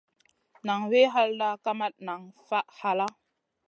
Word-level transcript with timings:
Naŋ 0.65 0.79
wi 0.91 1.01
halda, 1.13 1.49
kamat 1.63 1.95
nan 2.05 2.21
faʼ 2.47 2.67
halla. 2.79 3.07